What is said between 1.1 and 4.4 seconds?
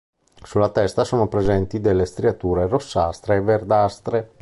presenti delle striature rossastre e verdastre.